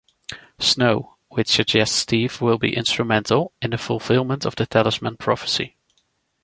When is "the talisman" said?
4.55-5.15